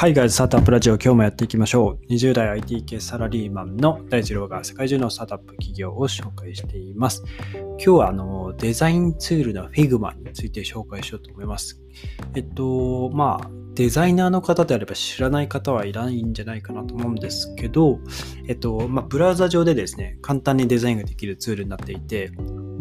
[0.00, 2.10] 海外スタートアップラジオ今日もやっていきましょう。
[2.10, 7.22] 20代 IT 系サラリーマンの大二郎が世界中のスタートアップ企業を紹介しています。
[7.52, 11.82] 今日はあのデザインツールの Figma について紹介しようと思います。
[12.34, 18.00] えっと、まあ、デザイナーの方であれば知らない方はいらないんじゃないかなと思うんですけど、
[18.48, 22.30] えっと、まあ、ブラウザ上でですね、簡単にデザインができるツールになっていて、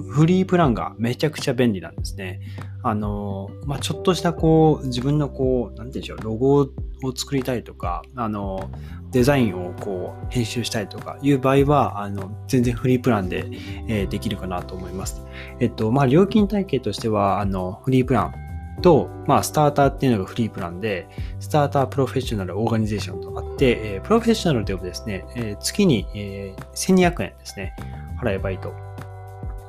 [0.09, 2.39] フリープランがめちゃくちゃ便利なんですね。
[2.81, 6.69] あの、まあ、ちょっとしたこう、自分のこう、なんて言うんでしょう、ロゴ
[7.03, 8.69] を作りたいとか、あの、
[9.11, 13.45] デザインをこう、編集したいとかいう場合は、あの、全然フリープランで、
[13.87, 15.25] えー、できるかなと思います。
[15.59, 18.33] えっと、まあ、料金体系としては、あの、フリープラン
[18.81, 21.07] と、まあ、スターターっていうのがフリープランで、
[21.39, 27.75] スタータープロフェッショナルオーガニゼーションとあって、えー、プロフェッショナルではですね、えー、月に、えー、1200円ですね、
[28.21, 28.73] 払えばいいと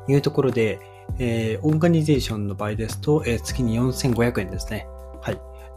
[0.09, 0.79] いうところで、
[1.19, 4.87] えー、オーガニゼーションの場合ですと、えー、月に4500円ですね。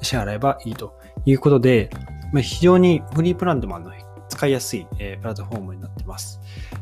[0.04, 1.90] 支払えばいいということで、
[2.32, 3.92] まあ、非常にフリープランでもあの
[4.30, 6.40] 使いやすい、えー、プラットフォームになってます。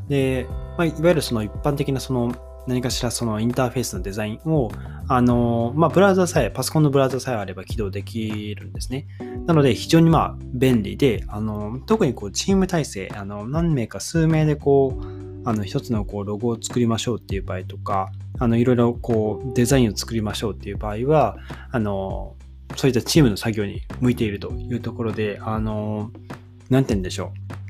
[0.08, 0.48] で、
[0.78, 2.34] まあ、いわゆるその一般的なその
[2.68, 4.72] 何かしらそのインターフェースのデザインを、
[5.08, 9.08] あの、まあ、ブラウザさえ、パソコンのブラウザさえあれば起動できるんですね。
[9.48, 21.38] なので、非常にまあ、便利で、あの、特にこう、チーム体制、あの、何名か数名でこう、あの、一つのこう、ロゴを作りましょうっていう場合とか、あの、いろいろこう、デザインを作りましょうっていう場合は、
[21.72, 22.36] あの、
[22.76, 26.12] そういったチームの作業に向いているというところで、あの、
[26.70, 27.62] なんて言うんでしょう。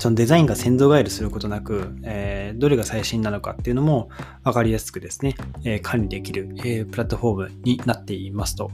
[0.00, 4.08] そのデザインが先祖返りすることなく、えー、どれが最新なのかっていうのも
[4.44, 8.70] 分かりやすくですね、えー、管理できる、えー、プラットフォームになっていますと。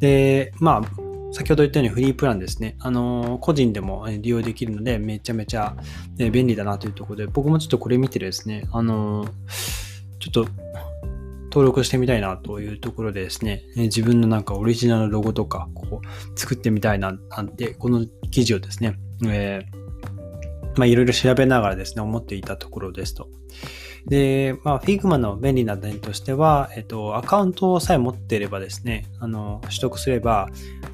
[0.00, 2.76] で、まあ、先ほど言ったようにフリープランですね。
[2.78, 5.76] あの、個人でも利用できるので、めちゃめちゃ
[6.16, 9.26] 便利だなというところで、僕もちょっとこれ見てですね、あの、
[10.20, 10.46] ちょっと
[11.54, 19.84] 登録してみたいなというところでですね、自分のなんかオリジナルロゴとか、こう、作ってみたいな、なんて、この記事をですね、えー
[20.76, 23.28] まあ、いろいろ調べながらですね、思っていたところですと。
[24.08, 30.48] で、まあ、Figma の便利な点としては、えっと、アカウントさえ持っていればですね、あの、取得すれば、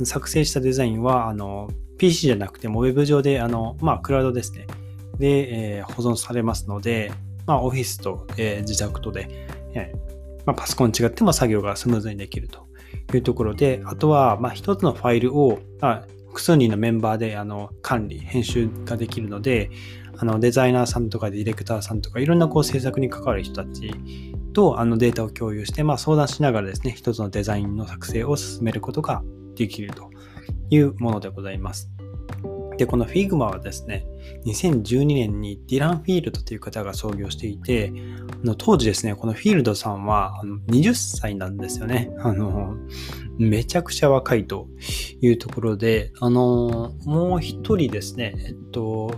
[0.05, 4.67] 作成したデザインは、あの、PC じゃなくても Web 上で、あの、まあ、クラウドですね。
[5.19, 7.11] で、えー、保存されますので、
[7.47, 9.49] まあ、オフィスと、えー、自宅とで、
[10.47, 12.67] まあ、パソコン違っても作業がスムーズにできると
[13.15, 19.71] いうところで、あとは、まあ、一つのファイルを、あ複数人のメンバーであの管理、編集ができるので、
[20.17, 23.91] あのデザイナーさんとかディレクターさんとかいろんなこう制作に関わる人たち
[24.53, 29.23] とあのデータを共有して、まあ、相談しながらですね、一つのデザインの作成を進めることが
[29.57, 30.11] できると
[30.71, 31.91] いうものでございます。
[32.81, 34.07] で、この Figma はですね、
[34.47, 37.93] 2012年にディラン・フィールドという方が創業していて、
[38.43, 42.11] あの当時ですね、このフィールドさんはあの20歳なんですよね。
[42.21, 42.79] あの、
[43.39, 44.67] めちゃくちゃ若いと
[45.21, 49.15] いうところで、あの、もう一人ですね、えっと、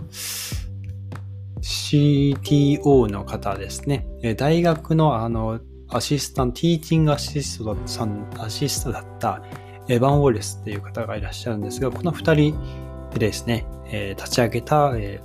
[1.61, 9.41] CTO の方ですね、大学のあの、アシスタント、ティーチングアシストさん、アシストだった
[9.87, 12.82] エヴァン・ウォレスっていう方がいらっしゃるんですが、この二人
[13.13, 15.21] でですね、え、立ち上げた、え、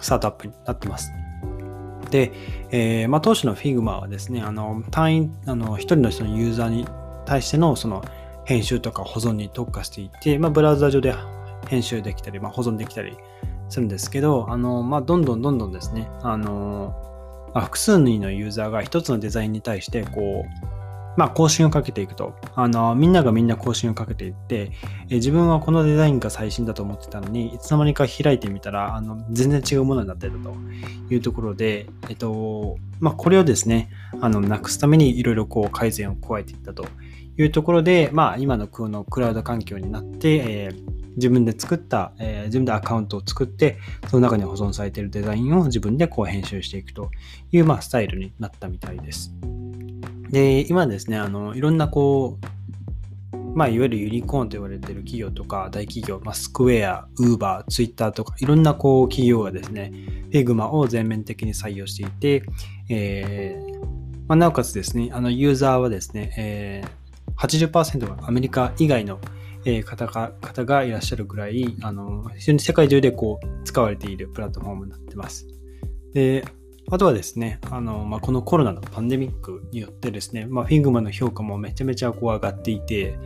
[0.00, 1.12] スタートアップになってます。
[2.10, 2.32] で、
[2.70, 6.86] えまあ、当初の Figma はですね、あの単位、あの一人の人のユーザーに
[7.24, 8.04] 対してのその
[8.44, 11.14] 編集とか保存に特化していて、まあ、ブラウザ上で
[11.68, 13.16] 編集できたり、まあ、保存できたり
[13.68, 16.94] するんですけど、あの、まあ、どんどんどんどんですね、あの、
[17.54, 20.73] まあ、複数人のユーザーが一つのデザインに対して、こう、
[21.16, 22.34] まあ、更新をかけていくと。
[22.54, 24.72] あの、みんながみんな更新をかけていって、
[25.08, 30.54] え自分はこのデザインが最新だと思ってたのに、いつの間にか開いてみたら、あの、全然違うものになってたと
[31.10, 36.86] いうところで、えっと、まあ、これをですね、あの、なくすためにいろいろこう改善を加えていったと
[37.36, 47.10] いうところで、まあ、今のこのクラウド環境になって、えー、自分で作った、えー、自分でアカウントを作って、その中に保存されているデザインを自分でこう編集していくと
[47.52, 49.34] いう、まあ、スタイルになったみたいです。
[50.34, 52.40] で、今ですね、あの、いろんなこ
[53.32, 59.92] う、まあ、いわゆるユニコーンと言われている企業とか大企業、まあ、スクエア、ウーバー、ツイッターとか、いろんなこう企業がですね、
[60.30, 62.42] Figma を全面的に採用していて、
[62.88, 63.74] えー
[64.26, 69.20] まあ、なおかつですね、あのユーザーはですね、えー、80%がアメリカ以外の
[69.84, 75.46] 方が方がいらっしゃるぐらい、あの非常に世界中でこう使われているプラットフォームになってます。
[76.12, 76.44] で、
[76.90, 83.18] あとはですね、あの、まあ、このコロナのパンデミックによってですね、まあ、Figma の評価もめちゃめちゃこう上がっていて、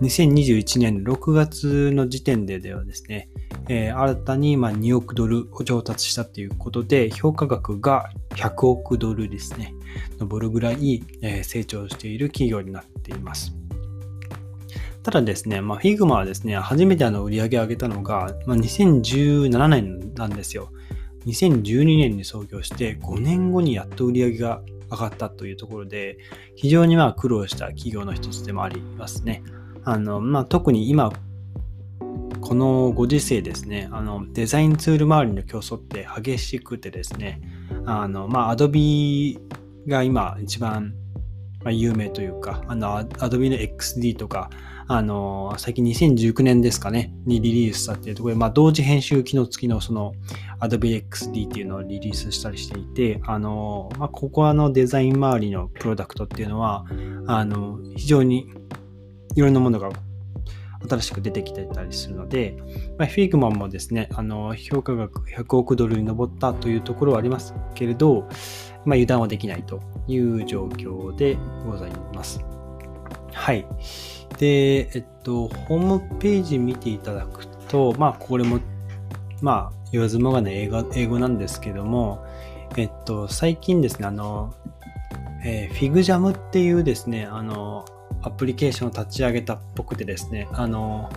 [0.00, 3.28] 2021年6月の時点でではですね、
[3.68, 9.74] えー、新たにま2億ドルを調達したということで、評価額が100億ドルですね、
[10.18, 11.02] 上るぐらい、
[11.42, 13.54] 成長している企業になっています。
[15.02, 20.70] ただですね、まあ、Figma はですね、初めてあの売り上げを上げたのが、まあ、2017年なんですよ。
[21.26, 26.18] 2012年に創業して5年後にやっと売り上げが上がったというところで、
[26.56, 29.42] 非常にまあ苦労した企業の一つでもありますね。
[29.84, 31.12] あの、まあ、特に今、
[32.40, 37.40] このご時世ですね、あのデザインツール周りの競争って激しくてですね、
[37.86, 39.38] あの、まあ、Adobe
[39.86, 40.94] が今一番
[41.64, 44.50] ま有名というか、あの、Adobe の XD とか、
[44.88, 50.14] あの、最近2019年ですかね、にリリースしたっていうところで、まあ、同時編集機能付きのその
[50.60, 56.84] Adobe XD っていうのをリリースしたりしていて、あの、まあ、ここはのデザイン周りのプロダクトっていうのは、
[57.26, 58.48] あの、非常に
[59.36, 59.90] いろんなものが
[60.88, 62.56] 新しく出てきてたりするので、
[62.98, 68.28] まあ、フィグマンもですね、あの評価額100億ドルに上ったというところはありますけれど、
[68.84, 71.36] まあ、油断はできないという状況で
[71.66, 72.44] ございます。
[73.32, 73.66] はい。
[74.38, 78.60] で、えっと、ホームページ見ていただくと、まあ、これも、
[79.40, 82.24] まあ、言わずもがな英語英語なんですけども、
[82.76, 84.54] えっと、最近ですね、あの、
[85.44, 87.84] えー、フィグジャムっていうですね、あの、
[88.22, 91.10] アプリケーションを立ち上げたっぽくてですね、あの、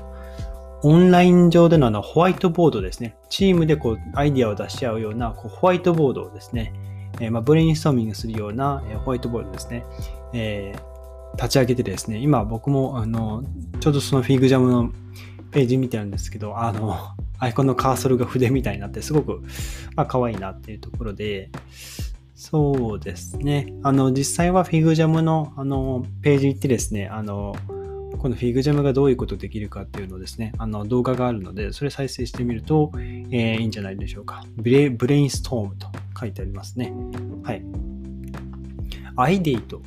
[0.83, 6.73] オンライン上でのあのホワイトボードですね、チームでこうアイディアを出し合うようなこうホワイトボードをですね、
[7.19, 9.83] えー、まあ、ブレインストーミングするような、えー、ホワイトボードですね、
[10.33, 13.43] えー、立ち上げてですね、今僕もあの
[13.79, 14.91] ちょうどそのフィグジャムの
[15.51, 16.97] ページ見てるんですけど、あの、
[17.39, 19.41] アイコンのカーソルが筆みたいになってすごく、
[19.95, 21.49] まあ、可愛いなっていうところで、
[22.35, 23.73] そうですね。
[23.81, 27.55] あの、実際は FigJam のあのページ行ってですね、あの、
[28.19, 34.43] この FigJam がどういうことできるかっていうのをですね、あの動画があるので、それ再生してみると、えー、いいんじゃないでしょうか。
[34.57, 35.87] ブレブレインストームと
[36.19, 36.93] 書いてありますね。
[37.43, 37.63] はい。
[39.15, 39.81] ID と、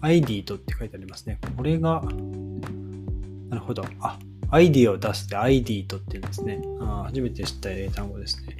[0.00, 1.38] ID とって書いてありますね。
[1.54, 2.02] これが、
[3.50, 3.84] なるほど。
[4.00, 4.18] あ、
[4.54, 6.62] ID を出して ID とっていうんですね。
[6.80, 8.56] あ初めて知った英単語ですね。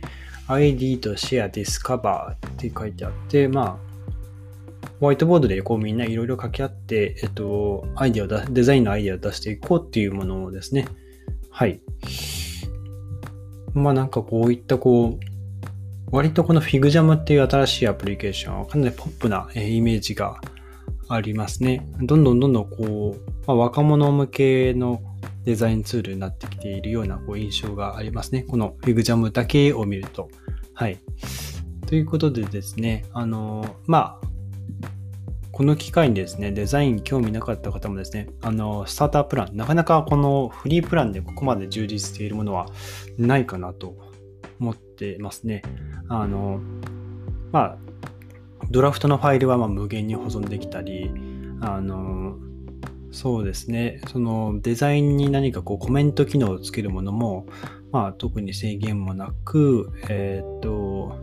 [0.49, 10.89] ID とシェア、ディスカバーって書いてあって、まあ、ホワイトボードでこうみんないろいろ掛け合って、えっと、アイディアをだ、デザインのアイディアを出していこうっていうものですね。
[11.51, 11.81] はい。
[13.73, 15.21] まあなんかこういったこう、
[16.11, 20.41] 割とこの FigJam っていう新しいアプリケーションはかなりポップなイメージが
[21.09, 21.87] ありますね。
[22.01, 25.01] どんどんどんどんこう、まあ、若者向けの
[25.45, 28.43] デザインツールになってきているようなこう印象がありますね。
[28.43, 30.29] この FigJam だけを見ると。
[30.75, 30.99] はい。
[31.87, 34.27] ということでですね、あの、まあ、
[35.53, 42.67] この機会にですね、デザイン興味なかった方もですね、あの、スタータープラン、なかなかこのフリープランでここまで充実しているものは
[43.19, 43.95] ないかなと
[44.59, 45.63] 思ってますね。
[46.09, 46.61] あの、
[47.53, 47.79] まあ、
[48.71, 51.11] ドラフトのファイルはま無限に保存できたり、
[51.61, 52.37] あの、
[53.15, 54.01] そうですね。
[54.11, 57.47] そのデザインに何かこうコメント機能をつけるものも、
[57.93, 61.21] まあ特に制限もなく、えー、っと、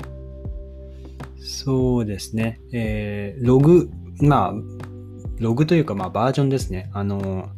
[1.37, 2.61] そうですね。
[2.71, 3.91] えー、ログ、
[4.21, 4.53] まあ、
[5.39, 6.89] ログというかまあバージョンですね。
[6.93, 7.49] あの、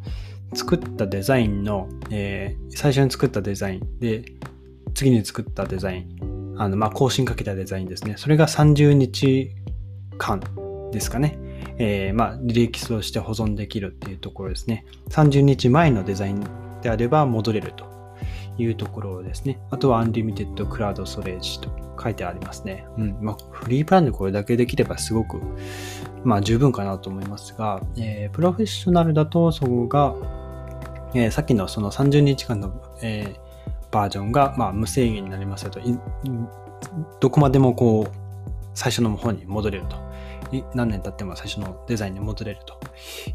[0.55, 4.25] 作ったデザインの、えー、最初に作ったデザインで、
[4.95, 8.15] 次に作ったデザイン、あの、まあ、更新かけたデザインですね。
[8.17, 9.51] それが30日
[10.17, 10.41] 間
[10.91, 11.37] ですかね。
[11.77, 14.85] えー、まあ、履歴として保存できるっていうところですね。
[15.09, 16.45] 30日前のデザイン
[16.81, 17.85] であれば戻れると
[18.57, 19.59] いうところですね。
[19.71, 21.69] あとは Unlimited Cloud Storage と
[22.01, 22.85] 書いてありますね。
[22.97, 23.17] うん。
[23.21, 25.39] まあ、フリープランでこれだけできればすごく、
[26.23, 30.15] まあ、十分かなと思いますが、えー、プロフェッショナルだとそこが、
[31.13, 35.79] えー、さっきのその30日間の、えー、バージョンが、まあ、無制限になりますよと、
[37.19, 38.23] どこまでもこう、
[38.73, 40.12] 最初の方に戻れると。
[40.75, 42.79] 何年経っても最初のデザインに戻れると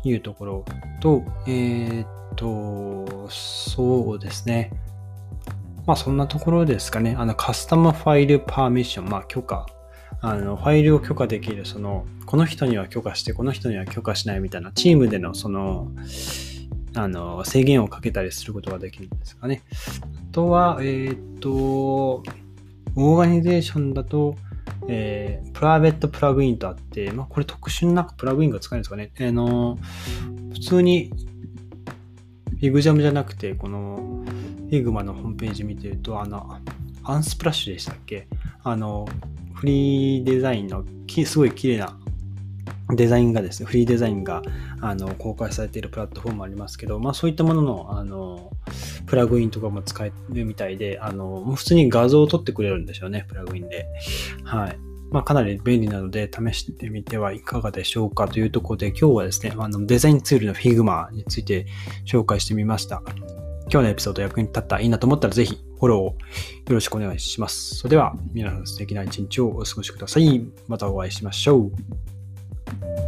[0.04, 0.64] いうところ
[1.00, 2.06] と、えー、っ
[2.37, 4.70] と、そうですね。
[5.87, 7.16] まあそんなところですかね。
[7.18, 9.66] あのカスタムファイルパーミッション、まあ許可。
[10.20, 15.90] あのファイルを許可できる、その、この人には許可して、この人には許可しないみたいな、チームでのその、
[16.94, 19.62] あの、制限をかけたりすることができるんですかね。
[20.30, 24.34] あとは、えー、っと、オーガニゼーションだと、
[24.88, 29.12] えー、プライベートプラグインとあって、まあ、これ特殊なプラグインが使えるんですかね。
[29.21, 29.78] あの
[30.52, 31.12] 普通に
[32.61, 34.25] FigJam じゃなくて、この
[34.71, 36.59] Figma のホームページ見てると、あの、
[37.04, 38.26] アンスプラッシュでしたっけ？
[38.64, 39.07] あの、
[39.54, 40.85] フリーデザインの
[41.25, 41.97] すごい綺麗な
[42.90, 44.42] デザインがですね、フリーデザインが
[44.80, 48.50] あの公開されているプラットフォームもありますけど、まあそういったもののあの
[49.07, 53.87] プラグインとかも使えるみたいで、あの普通に画像を撮ってくれるんですよね、プラグインで。
[54.45, 54.78] はい。
[55.11, 61.66] まあ、かなり便利なので試してみてはいかがでしょうかというところで今日はですね、あのデザインツールの Figma について
[62.04, 63.02] 紹介してみました。
[63.71, 66.16] 今日のエピソード役に立ったらいいなと思ったらぜひフォローをよ
[66.68, 67.76] ろしくお願いします。
[67.76, 70.42] それでは皆さん素敵な一日をお過ごしください。
[70.66, 72.17] またお会いしましょう。
[72.68, 73.08] Bye.